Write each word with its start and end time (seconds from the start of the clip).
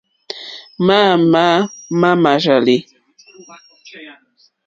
Máámà 0.85 1.47
mà 2.23 2.31
rzàlì. 2.43 2.77